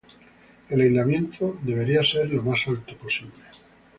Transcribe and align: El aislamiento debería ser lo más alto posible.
El 0.71 0.81
aislamiento 0.81 1.59
debería 1.61 2.03
ser 2.03 2.27
lo 2.33 2.41
más 2.41 2.61
alto 2.67 2.97
posible. 2.97 3.43